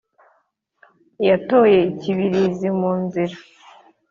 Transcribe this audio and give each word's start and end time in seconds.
Yatoreye 1.27 1.85
i 1.89 1.93
Kibirizi 2.01 2.69
mu 2.79 2.91
nzira 3.03 3.35